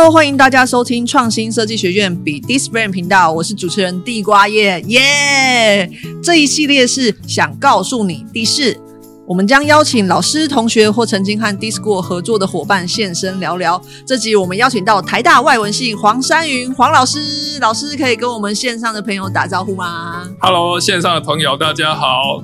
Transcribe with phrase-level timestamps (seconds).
[0.00, 5.90] Hello，欢迎大家收听创新设计学院比 d i s b r a n 频道，我是主持人地瓜叶耶。
[6.22, 8.80] 这一系列是想告诉你的事，
[9.26, 13.78] 我们将邀请老师、同学或曾经和 d i s c o 合作的伙伴现身聊聊。
[14.06, 22.42] 这集我们邀请到台大外文系黄珊云黄老师，老师可以跟我们线上的朋友打招呼吗？Hello，线上的朋友大家好。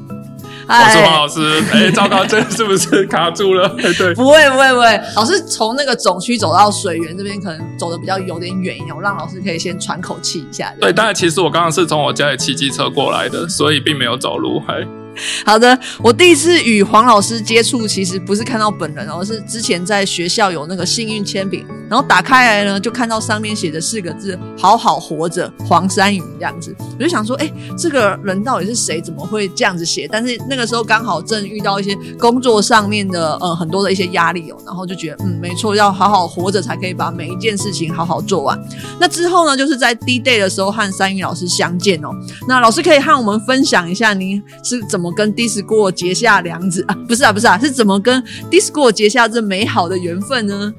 [0.69, 3.69] 我是黄老师，哎、欸，糟糕，这是不是卡住了？
[3.79, 5.01] 对，不会，不会，不会。
[5.15, 10.73] 老师从那个总区走到水源这边，可能走的比较有点远一点，我让老师可以先喘口气一下。
[10.81, 14.85] 对，但是，其实我刚刚是从我家里骑机车过来的，所以并没有走路，还。
[15.45, 29.01] 好的，我第一次与黄老师接触，其实不是看到本人，而是之前在学校有那个幸运铅笔，然后打开来呢，就看到上面写着四个字“好好活着”，黄珊芸这样子，我就想说，哎，这个人到底是谁？
[29.01, 30.07] 怎么会这样子写？
[30.11, 38.59] 但是那个时候刚好正遇到一些工作上面的呃很多的一些压力哦，然后就觉得嗯，没错，要好好活着才可以把每一件事情好好做完。
[39.01, 42.11] 那之后呢，就是在 D Day 的时候和珊芸老师相见哦，
[42.47, 45.06] 那老师可以和我们分享一下您是怎么。
[45.07, 46.97] 我跟 D-School 结下梁子 啊？
[47.07, 50.75] 不是啊，不是啊，是怎么跟 D-School 结下这美好的缘分呢？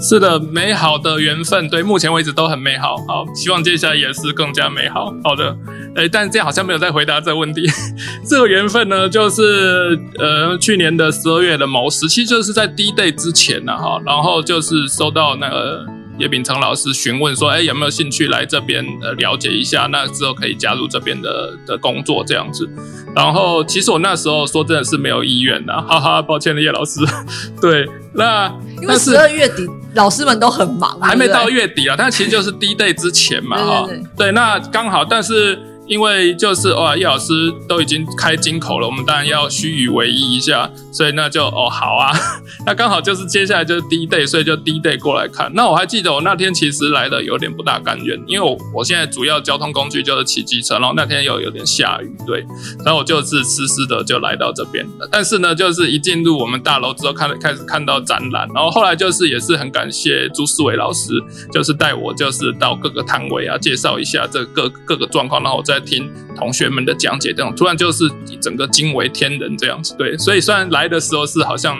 [0.00, 2.96] 是的，美好的缘分，对，目前为止都很美好。
[3.06, 5.14] 好，希望接下来也是更加美好。
[5.22, 5.56] 好的，
[5.94, 7.62] 哎，但这样好像没有在回答这个问题。
[8.28, 15.86] 这个缘分呢，就是呃，去年的十二月的某时期，就是在 D-Day 之前呢，哈，然后就是收到那个。
[16.18, 19.88] 叶秉成老师询问说：“哎，有没有兴趣来这边呃了解一下？
[19.90, 22.68] 那之后可以加入这边的的工作这样子。
[23.14, 27.00] 然后其实我那时候说真的是没有意愿的，哈哈，抱歉了叶老师。
[27.60, 33.88] 对，那因为十二月底老师们都很忙，还没到月底啊，但其实就是 D-Day 之前嘛，哈。
[34.16, 35.58] 对，那刚好，但是。
[35.92, 42.10] 因为就是哇，叶老师都已经开金口了，我们当然要虚与委蛇一下，所以那就哦好啊，
[42.64, 45.52] 那刚好就是接下来就是第一 day，所以就第一 day 过来看。
[45.54, 52.42] 那我还记得我那天其实来的有点不大甘愿，因为我我现在主要交通工具就是骑机车，然后那天又有点下雨，对，
[52.86, 54.86] 然后我就是湿湿的就来到这边。
[55.10, 61.12] 但是呢，就是一进入我们大楼之后，看开始看到展览，然后后来就是也是很感谢朱思伟老师，
[61.52, 65.81] 就是带我就是到各个摊位啊，介绍一下这各各个状况，然后我再。
[65.82, 68.10] 听同学们的讲解，这种突然就是
[68.40, 71.76] 整个惊为天人这样子，对，所以虽然来的时候是好像，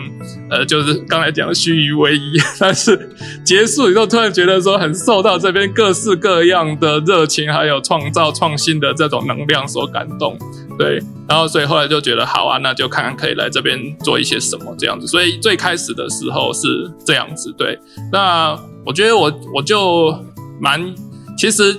[0.49, 3.09] 呃，就是刚才讲的虚与委蛇，但是
[3.43, 10.37] 结束以后突然觉得说很受到这边各式各样的热情，还有创造创新的这种能量所感动，
[10.77, 16.67] 对，然后所以后来就觉得好啊，那就看看可以来这边做一些什么这样子，所以最开始的时候是
[17.05, 17.77] 这样子，对，
[18.11, 20.15] 那我觉得我我就
[20.61, 20.93] 蛮，
[21.37, 21.75] 其实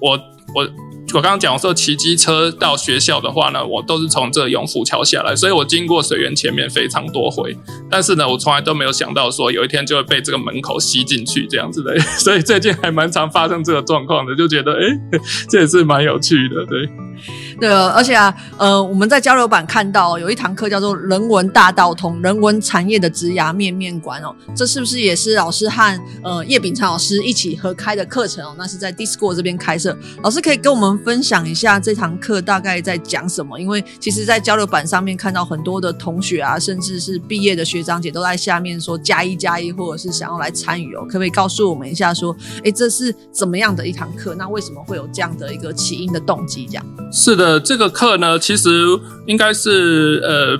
[0.00, 0.18] 我
[0.54, 0.66] 我。
[1.12, 7.56] 我刚刚讲说骑机车到学校的话呢，我都是从这永福桥下来，所以我经过水源前面非常多回，
[7.88, 16.88] 但是呢，我从来都没有想到说有一天就会被这个门口吸进去这样子的， 所以最近还蛮常发生这个状况的，就觉得哎，这也是蛮有趣的，对。
[17.60, 28.54] 对，而且啊，呃，我们在交流版看到有一堂课叫做“人文大道通”，人文产业的职涯面面观哦，这是不是也是老师和呃叶丙成老师一起合开的课程哦？
[28.58, 33.58] 那是在 D-School 这边开设，老师可以跟我们分享一下这堂课大概在讲什么？
[33.58, 42.34] 因为其实，在交流版上面看到很多的同学啊，甚至是毕业的学长姐都在下面说加一加一，或者是想要来参与哦，可不可以告诉我们一下说，
[42.64, 44.34] 哎，这是怎么样的一堂课？
[44.34, 46.66] 那为什么会有这样的一个起因的动机？
[46.66, 46.84] 这样？
[47.12, 47.43] 是的。
[47.44, 48.70] 呃，这个课呢，其实
[49.26, 50.58] 应该是呃，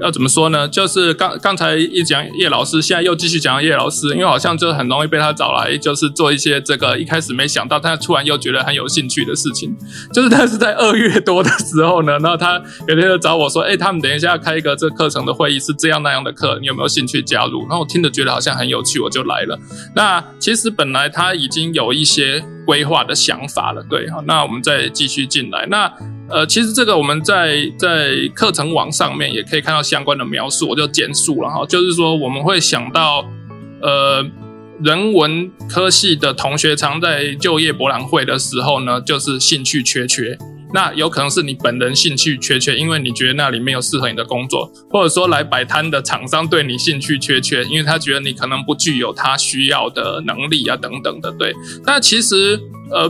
[0.00, 0.68] 要怎么说呢？
[0.68, 9.76] 就是刚刚才一讲叶老师，现在又继续讲叶老师，因为好像就很容易被他找来，就是做一些这个一开始没想到，但突然又觉得很有兴趣的事情。
[10.14, 19.58] 就是他是在二月多的时候呢，然后他有天就找我说：“哎，他们等一下要开一个这课程的会议，是这样那样的课，你有没有兴趣加入？”然后我听着觉得好像很有趣，我就来了。
[19.96, 22.44] 那其实本来他已经有一些。
[22.66, 25.66] 规划的想法了，对，好，那我们再继续进来。
[25.66, 25.92] 那
[26.28, 33.24] 呃，其实这个我们在在课程网上面也可以看到相关的描述，我就简述了哈，就是说我们会想到，
[33.82, 34.24] 呃，
[34.82, 40.36] 人文科系的同学常在就业博览会的时候呢，就是兴趣缺缺。
[40.74, 51.54] 那有可能是你本人兴趣缺缺，因为你觉得那里没有适合你的工作，或者说来摆摊的厂商对你兴趣缺缺，因为他觉得你可能不具有他需要的能力啊等等的，对。
[51.86, 52.60] 但其实
[52.90, 53.08] 呃，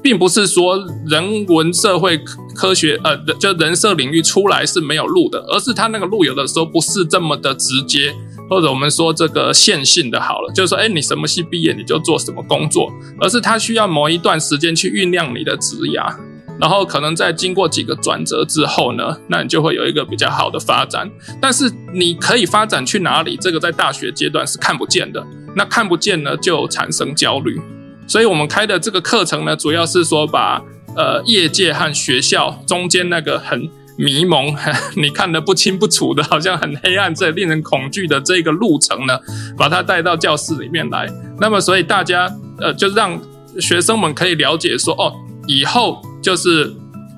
[0.00, 0.78] 并不是说
[1.08, 2.16] 人文社会
[2.54, 8.14] 科学呃，就人设领域出来是没有路的，而是他那个路有的时候不是这么的直接，
[8.48, 12.88] 或者我们说这个线性的好了，就是说，哎，你什么系毕业你就做什么工作，
[13.20, 16.14] 而是他需要某一段时间去酝酿你的职涯。
[16.60, 21.10] 然后可能在经过几个转折之后呢，那你就会有一个比较好的发展。
[21.40, 23.36] 但是你可以发展去哪里？
[23.36, 25.24] 这个在大学阶段是看不见的。
[25.56, 27.60] 那看不见呢就产生焦虑。
[28.06, 30.62] 所以我们开的这个课程呢，主要是说把
[30.96, 34.54] 呃业界和学校中间那个很迷蒙、
[34.96, 39.18] 你看得不清不楚的，好像很黑暗、这令人恐惧的这个路程呢，
[39.56, 41.08] 把它带到教室里面来。
[41.40, 43.20] 那么，所以大家呃，就让
[43.60, 45.12] 学生们可以了解说，哦，
[45.46, 46.72] 以后就是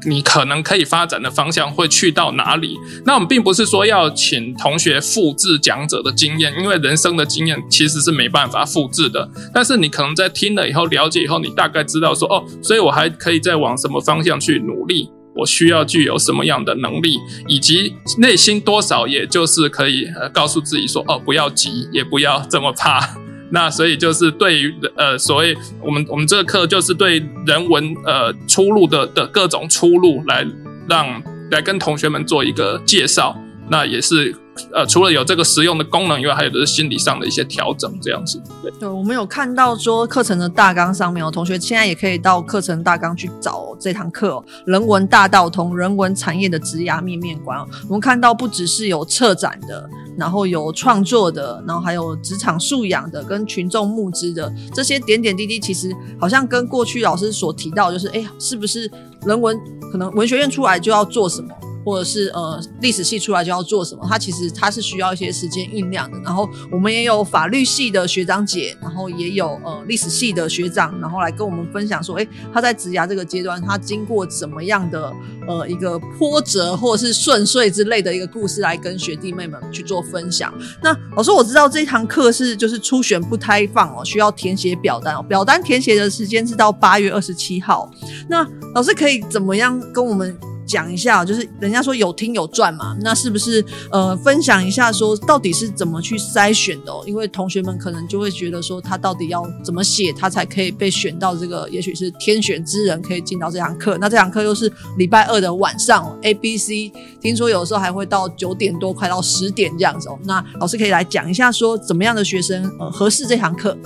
[0.07, 2.77] 你可能可以发展的方向会去到哪里。
[3.05, 9.29] 那我们并不是说要请同学复制讲者的经验，因为人生的经验其实是没办法复制的。
[9.53, 15.11] 但是你可能在听了以后、了解以后，你大概知道说，哦，所以我还可以再往什么方向去努力。
[15.33, 17.17] 我需要具有什么样的能力，
[17.47, 23.17] 以及内心多少，也就是可以告诉自己说，哦，不要急，也不要这么怕。
[23.51, 30.47] 那所以就是对于呃所谓我们我们这个课就是对人文呃出路的的各种出路来
[30.89, 33.37] 让来跟同学们做一个介绍。
[33.71, 34.37] 那也是。
[34.75, 38.39] 呃，除了有这个实用的功能以外，还有的是心理上的一些调整，这样子。
[38.79, 44.33] 对，我们有看到说课程的大纲上面，有，同学现在也可以到课程大纲去找这堂课，
[44.67, 47.59] 《人文大道通：人文产业的职涯面面观》。
[47.89, 49.89] 我们看到不只是有策展的，
[50.19, 55.91] 然后有创作的，然后还有职场素养的，跟群众募资的这些点点滴滴，其实
[56.21, 58.91] 好像跟过去老师所提到，就是哎，是不是
[59.25, 59.59] 人文
[59.91, 61.49] 可能文学院出来就要做什么？
[61.85, 64.07] 或者是呃历史系出来就要做什么？
[64.09, 66.19] 他其实他是需要一些时间酝酿的。
[66.21, 75.13] 然后我们也有法律系的学长姐，然后也有呃历史系的学长，然后来跟我们分享说，诶，他在职涯这个阶段，他经过怎么样的
[75.49, 80.53] 呃一个波折或者是顺遂之类的一个故事，来跟学弟妹们去做分享。
[80.83, 87.91] 那老师，我知道这堂课是就是初选不开放哦，需要填写表单哦，表单填写的时间是到八月二十七号。
[88.29, 90.37] 那老师可以怎么样跟我们？
[90.71, 97.03] 讲一下，就是人家说有听有赚嘛，那是不是呃分享一下说到底是怎么去筛选的哦？
[97.07, 103.99] 因为同学们可能就会觉得说他到底要怎么写，他才可以被选到这个，也许是天选之人可以进到这堂课。
[104.01, 110.19] 那这堂课又是礼拜二的晚上，A、B、C，听说有时候还会到九点多，快到十点这样子哦。
[110.25, 113.77] 那老师可以来讲一下说怎么样的学生呃合适这堂课？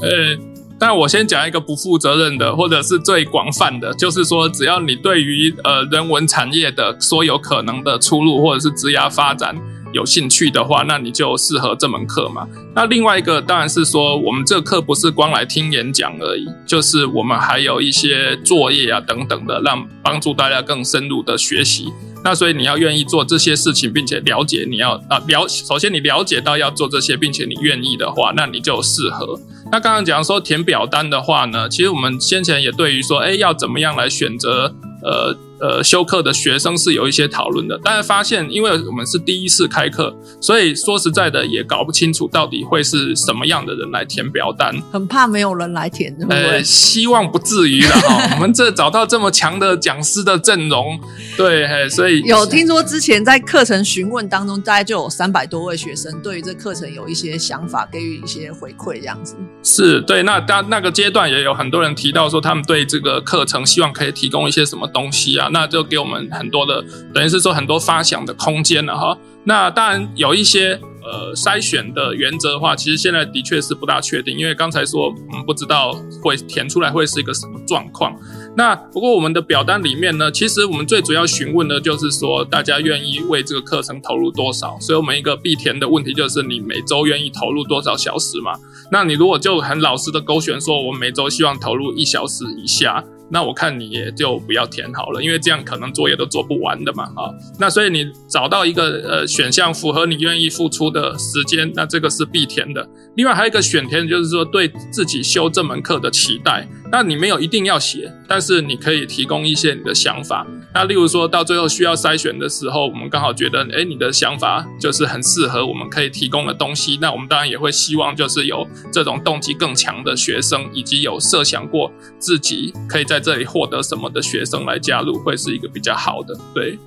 [0.00, 0.51] 呃。
[0.84, 9.54] 但我先讲一个不负责任的，或者是最广泛的，就是说，只要你对于呃人文产业的所有可能的出路，或者是职涯发展
[9.92, 12.46] 有兴趣的话，那你就适合这门课嘛。
[12.74, 21.92] 那另外一个当然是说，我们这课不是光来听演讲而已，就是我们还有一些作业啊等等的，让帮助大家更深入的学习。
[22.24, 29.38] 那所以你要愿意做这些事情，并且了解你要啊了，首先你了解到要做这些，并且你愿意的话，那你就适合。
[29.72, 35.36] 那刚刚讲说填表单的话呢，其实我们先前也对于说，哎，要怎么样来选择，呃。
[35.62, 46.42] 呃，修课的学生是有一些讨论的，但是发现，因为我们是第一次开课，所以说实在的也搞不清楚到底会是什么样的人来填表单，很怕没有人来填，对不对？
[46.42, 48.30] 呃，希望不至于了哈。
[48.34, 50.98] 我们这找到这么强的讲师的阵容，
[51.36, 59.36] 对，嘿，所以有听说之前在课程询问当中，大概就有三百多位学生对于这课程有一些想法，给予一些回馈，这样子。
[59.62, 65.50] 是对，那当那个阶段也有很多人提到说，他们对这个课程希望可以提供一些什么东西啊。
[65.52, 66.82] 那就给我们很多的，
[67.14, 69.16] 等于是说很多发想的空间了哈。
[69.44, 75.92] 那当然有一些呃筛选的原则的话，其实现在的确是不大确定，因为刚才说我们不知道
[76.22, 78.14] 会填出来会是一个什么状况。
[78.56, 84.78] 那不过我们的表单里面呢，其实我们最主要询问的就是说大家愿意为这个课程投入多少。
[84.80, 88.52] 所以我们一个必填的问题就是你每周愿意投入多少小时嘛？
[88.92, 93.02] 那你如果就很老实的勾选说，我每周希望投入一小时以下。
[93.32, 102.86] 那我看你也就不要填好了，因为这样可能作业都做不完的嘛，啊，那所以你找到一个呃选项符合你愿意付出的时间，那这个是必填的。
[103.16, 106.68] 另外还有一个选填，就是说对自己修这门课的期待。
[106.92, 110.46] 那你没有一定要写，但是你可以提供一些你的想法。
[110.74, 116.98] 那例如说到最后需要筛选的时候，我们刚好觉得，诶，你的想法就是很适合我们可以提供的东西。
[117.00, 126.38] 那我们当然也会希望，就是有这种动机更强的学生，以及有设想过自己可以在这里获得什么的学生来加入，会是一个比较好的。
[126.52, 126.78] 对，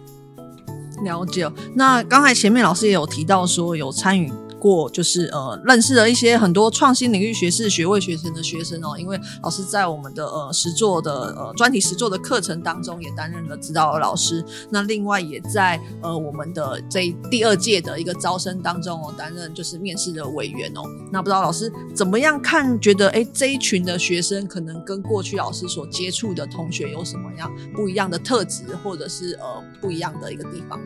[1.03, 1.49] 了解。
[1.75, 4.31] 那刚才前面老师也有提到说有参与。
[4.65, 20.81] 过就是呃，认识了一些很多创新领域学士学位学生的学生哦，因为老师在我们的呃实作的呃专题实作的课程当中也担任了指导老师，那另外也在呃我们的这第二届的一个招生当中哦，担任就是面试的委员哦。
[21.11, 22.65] 那不知道老师怎么样看？
[22.81, 30.79] 觉得哎这一群的学生可能跟过去老师所接触的同学有什么样不一样的特质，或者是呃不一样的一个地方？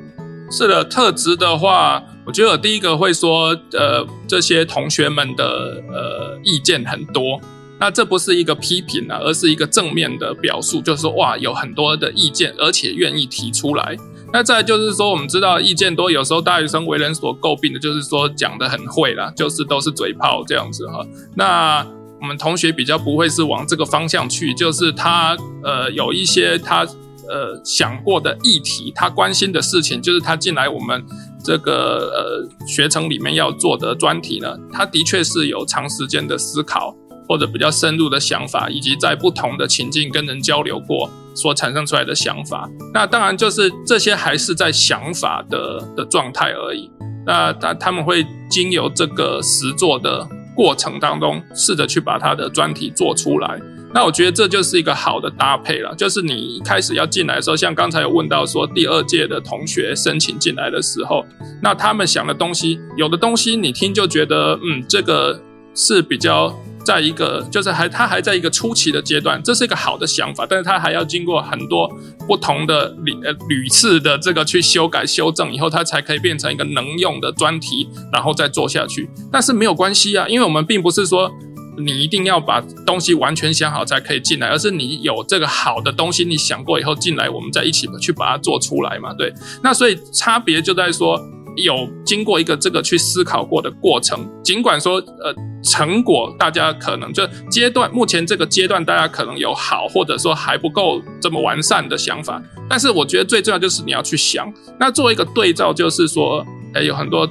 [0.52, 7.40] 是的，特质的话，我觉得第一个会说，呃，这些同学们的呃意见很多，
[7.80, 13.96] 那这不是一个批评啊，而是一个正面的表述，就是说哇，有很多的意见，而且愿意提出来。
[14.34, 21.06] 那再就是说，我们知道意见多，有时候大学生为人所诟病的就是说讲得很会啦，就是都是嘴炮这样子哈。
[21.36, 21.86] 那
[22.22, 26.86] 我们同学比较不会是往这个方向去，就是他呃有一些他
[27.30, 31.04] 呃想过的议题，他关心的事情，就是他进来我们
[31.44, 36.96] 这个呃学程里面要做的专题呢，他的确是有长时间的思考。
[37.32, 46.90] 或者比较深入的想法，以及在不同的情境跟人交流过所产生出来的想法，那当然就是这些还是在想法的的状态而已。
[47.28, 53.62] 那他他们会经由这个实作的过程当中，试着去把他的专题做出来。
[53.94, 55.94] 那我觉得这就是一个好的搭配了。
[55.96, 61.26] 就是你开始要进来的时候，像刚才有问到说，第二届的同学申请进来的时候，
[61.62, 65.42] 那他们想的东西，有的东西你听就觉得，嗯，这个
[65.74, 66.58] 是比较。
[66.86, 71.88] 在一个就是还他还在一个初期的阶段，这是一个好的想法，但是他还要经过很多
[72.26, 79.08] 不同的屡呃屡次的这个去修改修正以后，他才可以变成一个能用的专题，然后再做下去。
[79.32, 81.30] 但是没有关系啊，因为我们并不是说
[81.80, 89.14] 你一定要把东西完全想好才可以进来，而是你有这个好的东西，你想过以后进来，我们再一起去把它做出来嘛。
[89.14, 89.34] 对，
[89.64, 91.20] 那所以差别就在说。
[91.56, 106.46] 有经过一个这个去思考过的过程，尽管说呃成果大家可能就阶段目前这个阶段大家可能有好或者说还不够这么完善的想法，但是我觉得最重要就是你要去想，那做一个对照，就是说，
[106.76, 107.30] 诶有很多。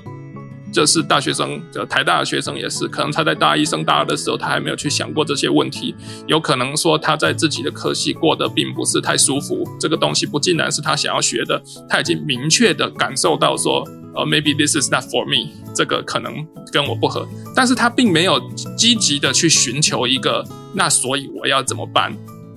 [0.73, 5.95] 就是大学生，就台大的学生也是，可能他在大一升大二的时候，他还没有去想过这些问题。
[6.27, 11.61] 有可能说他在自己的科系过得并不是太舒服，这个东西不尽然是他想要学的。
[11.89, 13.83] 他已经明确的感受到说，
[14.15, 17.27] 呃，maybe this is not for me，这个可能跟我不合。
[17.55, 18.41] 但是他并没有
[18.77, 20.45] 积极的去寻求一个，
[20.75, 22.17] 那所以我要怎么办？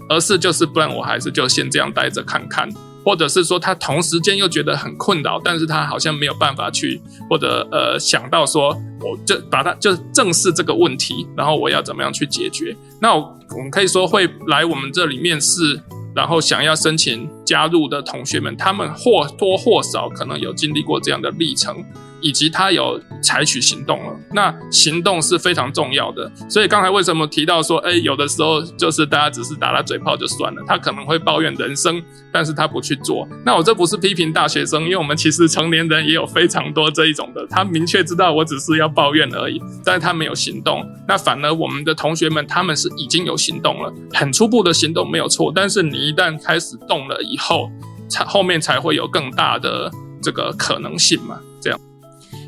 [0.09, 2.69] 而是就是不然我还是就先这样待着看看。
[3.03, 12.75] 或者是说他同时间又觉得很困扰，但是他好像没有办法去，或者呃想到说，我就把它就正视这个问题，然后我要怎么样去解决？
[12.99, 15.81] 那我我们可以说会来我们这里面试，
[16.15, 21.83] 然后想要申请加入的同学们，他们或多或少可能有经历过这样的历程。
[22.21, 26.31] 以及他有采取行动了，那行动是非常重要的。
[26.49, 32.01] 所以刚才为什么提到说，哎，有的时候就是大家只是打打嘴炮就算了，他可能会抱怨人生，
[32.31, 33.27] 但是他不去做。
[33.45, 40.83] 那我这不是批评大学生，因为我们其实成年人也有非常多这一种的，他明确知道我只是要抱怨而已，但是他没有行动。
[41.07, 47.69] 那反而我们的同学们，他们是已经有行动了，很初步的行动没有错，但是你一旦开始动了以后，
[48.07, 51.39] 才后面才会有更大的这个可能性嘛，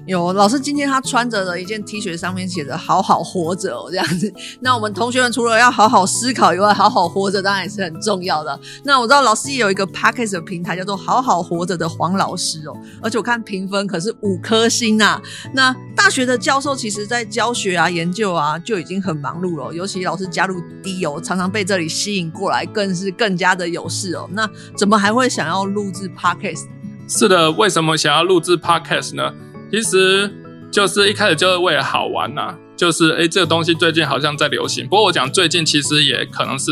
[0.05, 4.31] 有老师今天他穿着的一件 T 恤，上面写着“好好活着”哦，这样子。
[4.60, 8.60] 那我们同学们除了要好好思考以外，好好活着当然也是很重要的。
[8.83, 15.22] 那我知道老师也有一个 Podcast 的平台，叫做“好好活着”的黄老师哦，而且我看评分可是五颗星呐。
[15.53, 24.29] 那大学的教授其实在教学啊、研究啊就已经很忙碌了，尤其老师加入 D 哦，常常被这里吸引过来，更是更加的有事哦。
[24.33, 26.65] 那怎么还会想要录制 Podcast？
[27.07, 29.33] 是的，为什么想要录制 Podcast 呢？
[29.74, 30.30] 其实
[30.72, 34.88] 就是一开始就是为了好玩呐、啊，就是哎这个东西最近好像在流行。
[34.88, 36.72] 不过我讲最近其实也可能是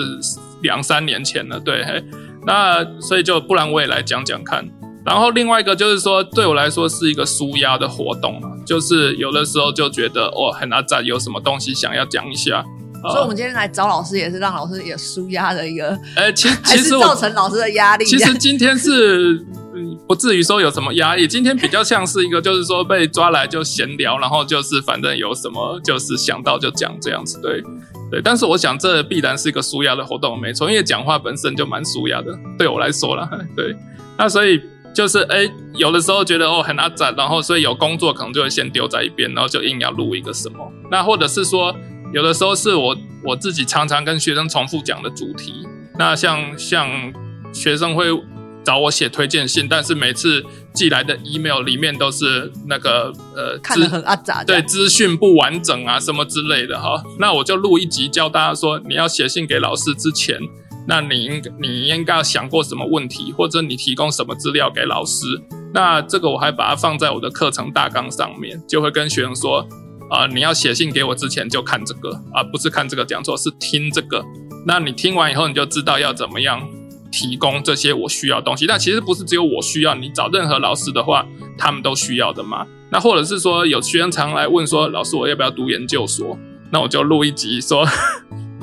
[0.62, 2.06] 两三年前了，对嘿。
[2.46, 4.64] 那所以就不然我也来讲讲看。
[5.04, 12.64] 然后另外一个就是说，对我来说是一个舒压的活动嘛，就是有的时候就觉得哦很阿杂，有什么东西想要讲一下。
[13.10, 18.06] 所以我们今天来找老师也是让老师也舒压的一个，诶其实其实造成老师的压力。
[18.06, 19.44] 其实今天是。
[20.08, 27.62] 不至于说有什么压力，今天比较像是一个，就是说被抓来就闲聊，然后就是反正有什么就是想到就讲这样子，对
[28.10, 28.22] 对。
[28.22, 33.76] 但是我想这必然是一个舒压的活动，没错，因为讲话本身就蛮舒压的， 对我来说啦，对。
[34.18, 34.62] 那所以
[34.94, 40.58] 就是哎，有的时候觉得哦很阿展，然后所以有工作可能就会先丢在一边，然后就硬要录一个什么。
[40.90, 41.76] 那或者是说
[42.14, 45.66] 有的时候是我我自己常常跟学生重复讲的主题，
[45.98, 46.90] 那像像
[47.54, 48.08] 学生会。
[48.64, 57.02] 找我写推荐信，但是每次寄来的 email 里面都是那个呃，看得很阿杂，对，资讯不完整啊，什么之类的哈。
[57.20, 60.40] 那我就录一集教大家说，你要写信给老师之前，
[60.88, 65.26] 那你应你应该要想过什么问题，或者你提供什么资料给老师。
[65.74, 69.60] 那这个我还把它放在我的课程大纲上面，就会跟学生说
[70.10, 74.24] 啊、呃，你要写信给我之前就看这个啊，不是看这个讲座，是听这个。
[74.68, 76.62] 那你听完以后，你就知道要怎么样。
[77.12, 78.66] 提供这些我需要的东西。
[78.66, 81.26] 但其实不是只有我需要，你找任何老师的话，
[81.58, 82.66] 他们都需要的嘛。
[82.90, 86.38] 那或者是说，有学生常来问说，老师我要不要读研究所？
[86.72, 87.86] 那我就录一集说。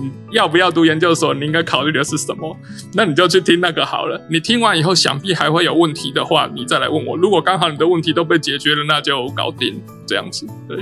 [0.00, 1.34] 你要不要读研究所？
[1.34, 2.56] 你应该考虑的是什么？
[2.94, 4.20] 那你就去听那个好了。
[4.30, 7.16] 你听完以后，想必还会有问题的话，你再来问我。
[7.16, 10.46] 如果刚好你的问题都被解决了，那就搞定这样子。
[10.68, 10.76] 对，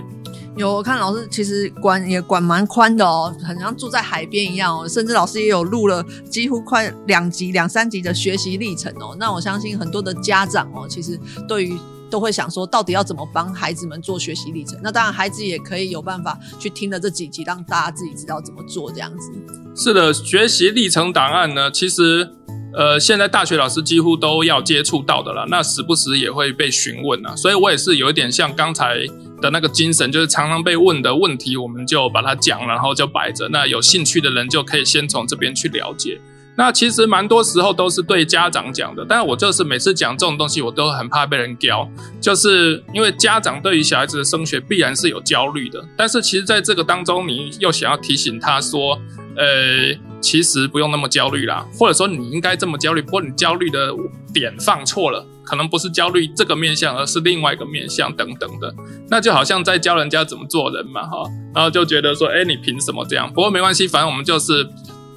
[0.57, 4.89] 有我看老师其实管也管蛮宽的哦，很像住在海边一样哦。
[4.89, 9.15] 甚至老师也有录了几乎快两集、两三集的学习历程哦。
[9.19, 11.79] 那我相信很多的家长哦，其实对于。
[12.09, 14.79] 都会想说，到底要怎么帮孩子们做学习历程？
[14.81, 19.33] 那当然，孩子也可以有办法去听了这几集，让大家自己知道怎么做这样子。
[19.75, 22.31] 是的，学习历程档案呢，其实
[22.73, 25.47] 呃，现在大学老师几乎都要接触到的了。
[25.51, 29.05] 那时不时也会被询问啊，所以我也是有一点像刚才
[29.41, 33.49] 的那个精神，就是常常被问的问题，我们就把它讲，然后就摆着。
[33.49, 36.21] 那有兴趣的人就可以先从这边去了解。
[36.59, 41.87] 那其实蛮多时候都是对家长讲的，但是我就是每次讲这种东西，我都很怕被人刁，
[42.19, 48.99] 就是因为家长对于小孩子的升学必然是有焦虑的，但是其实在这个当中，你又想要提醒他说，
[49.37, 53.93] 呃，其实不用那么焦虑啦，或者说你应该这么焦虑，不过你焦虑的
[54.33, 58.75] 点放错了，可能不是焦虑这个面相，而是另外一个面相等等的，
[59.09, 61.23] 那就好像在教人家怎么做人嘛，哈，
[61.55, 63.29] 然后就觉得说，哎，你凭什么这样？
[63.33, 64.69] 不过没关系，反正我们就是。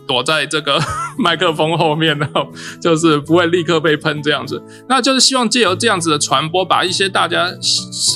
[0.09, 0.81] 躲在这个
[1.23, 4.59] 麦克风后面，然后就是不会立刻被喷这样子。
[4.87, 7.47] 那就是希望借由这样子的传播，把一些大家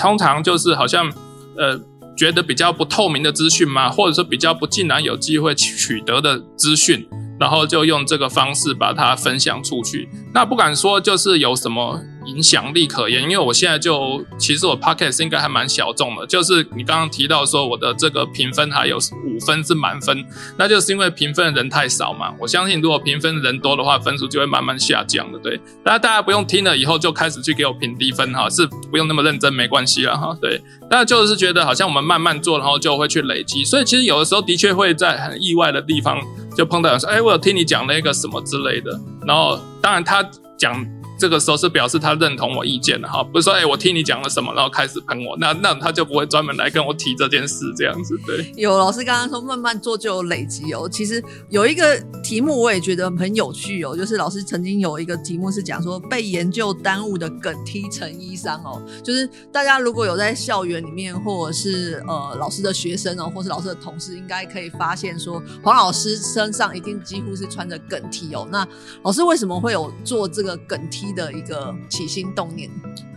[0.02, 1.08] 通常就是好像
[1.56, 1.80] 呃
[2.18, 7.08] 觉得比较不透明的资讯嘛，或者说比较不竟然有机会取得的资讯，
[7.40, 10.10] 然后就用这个方式把它分享出去。
[10.34, 12.00] 那不敢说就是有什么。
[12.26, 20.26] 影响力可言，因为我现在就其实我 podcast 应该还蛮小众的，就是你刚刚提到说我的这个评分还有五分是满分，
[20.58, 22.34] 那就是因为评分的人太少嘛。
[22.40, 25.40] 我相信如果评分的人多的话，分数就会慢慢下降的。
[25.40, 30.36] 对，那大家不用听了以后就开始去给我评低分哈，是不用那么认真，没关系了哈。
[30.42, 36.20] 对，但就是觉得好像我们慢慢做，然后就会去累积，所以其实有的时候的确会在很意外的地方
[36.56, 40.24] 就碰到说，哎，我有听你讲那个什么之类的，然后当然他
[40.58, 40.86] 讲。
[41.18, 48.20] 这个时候是表示他认同我意见了哈，不是说哎，我听你讲了什么，然后开始喷我，那那他就不会专门来跟我提这件事这样子。
[48.26, 50.88] 对，有老师刚刚说慢慢做就有累积哦。
[50.90, 68.48] 其实有一个题目我也觉得很有趣哦，就是老师曾经有一个题目是讲说被研究耽误的梗踢成衣裳哦，就是大家如果有在校园里面或者是呃老师的学生哦，或是老师的同事，应该可以发现说黄老师身上一定几乎是穿着梗踢哦。
[68.52, 68.68] 那
[69.04, 72.70] 老师为什么会有做这个梗踢的一个起心动念，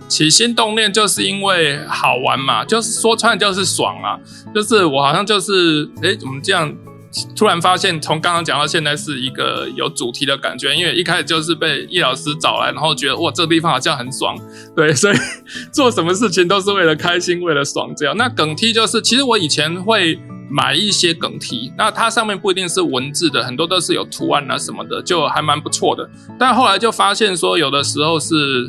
[0.09, 4.18] 起心动念就是因为好玩嘛，就是说穿就是爽啊，
[4.55, 6.75] 就是我好像就是哎，我们这样？
[7.35, 14.37] 突然发现从刚刚讲到现在是一个有主题的感觉，因为一开始就是被叶老师找来，然后觉得哇，这个地方好像很爽，
[14.74, 15.16] 对，所以
[15.72, 18.16] 做什么事情都是为了开心，为了爽这样。
[18.16, 20.18] 那梗 T 就是，其实我以前会。
[20.48, 26.09] 买一些梗 T，那它上面不一定是文字的，很多都是有图案啊什么的，就还蛮不错的。
[26.38, 28.64] 但后来就发现说，有的时候是，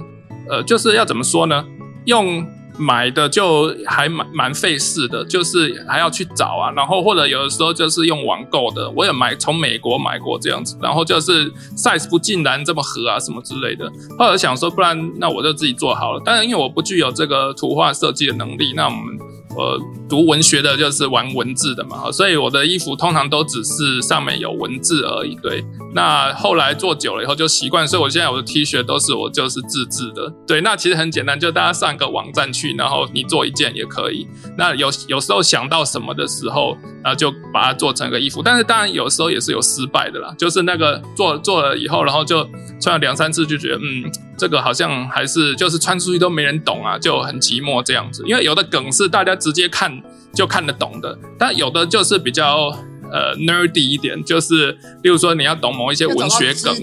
[0.50, 1.64] 呃，就是要怎么说呢？
[2.06, 2.44] 用
[2.78, 13.92] 买的就还蛮蛮费事的，就是还要去找啊，然后或者有的时候就是用网购的，我也买从美国买过这样子，然后就是 size 不尽然这么合啊什么之类的。
[14.18, 16.22] 后来想说，不然那我就自己做好了。
[16.24, 19.18] 当然，因为我不具有这个图画设计的能力，那我们。
[19.58, 19.76] 呃，
[20.10, 25.36] 读文学的就是玩文字的嘛，所以我的衣服通常都只是上面有文字而已。
[25.42, 30.34] 对，那后来做久了以后就习惯，所以我现在我的 T 恤都是我就是自制的。
[30.48, 34.28] 对，那其实很简单，就大家上个网站去，然后你做一件也可以。
[34.58, 38.42] 那有有时候想到什么的时候，然后就把它做成个衣服。
[38.42, 42.48] 但是当然有时候也是有失败的啦，就是那个做做了以后，然后就
[42.80, 44.10] 穿了两三次就觉得嗯。
[44.40, 48.24] 这个好像还是就是穿出去都没人懂啊，就很寂寞这样子。
[48.28, 49.97] 因为有的梗是大家直接看
[50.34, 52.68] 就看得懂的，但有的就是比较
[53.12, 54.72] 呃 nerdy 一点，就是
[55.04, 56.76] 例如说你要懂某一些文学梗，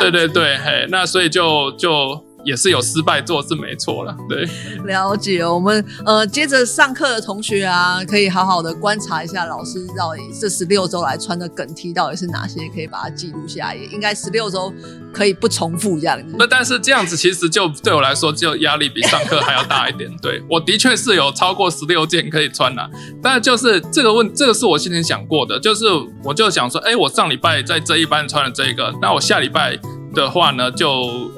[0.00, 2.24] 对对对，嘿，那所以就就。
[2.44, 4.44] 也是有失败做是没错了，对，
[4.84, 5.44] 了解。
[5.44, 13.74] 我们呃接着上课的同学啊，可以好好的观察一下老师到底这十六周来穿的梗 T 到底是哪些，可以把它记录下来。
[13.74, 14.72] 也应该十六周
[15.12, 16.34] 可以不重复这样子。
[16.38, 20.10] 那但是这样子其实就对我来说就压力比上课还要大一点。
[20.20, 22.88] 对，我的确是有超过十六件可以穿啦，
[23.22, 25.84] 但就是这个问，这个是我先前想过的，就是
[26.24, 29.78] 我就想说，哎，我上礼拜在这一班穿了这个，那我下礼拜。
[30.12, 30.88] 的话呢，就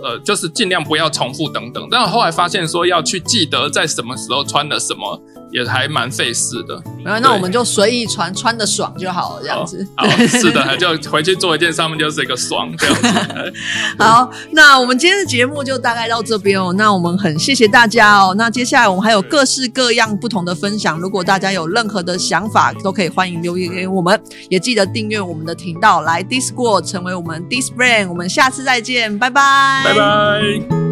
[0.02, 1.88] 呃，就是尽量不要重复等等。
[1.90, 5.20] 但后来发现说要去记得在什么时候穿了什么，
[5.54, 6.82] 也还蛮费事的。
[7.04, 9.86] 没有，那我们就随意穿，穿的爽就好了，这样子。
[9.96, 13.54] 好，是的，就回去做一件，上面就是一个爽这样子。
[14.02, 16.72] 好，那我们今天的节目就大概到这边哦。
[16.72, 18.34] 那我们很谢谢大家哦。
[18.36, 28.08] 那接下来我们还有各式各样不同的分享，如果大家有任何的想法，都可以欢迎留言给我们，也记得订阅我们的频道，来 Discord 成为我们 Disc Brain。
[28.08, 30.83] 我们下次再见，拜拜，拜拜。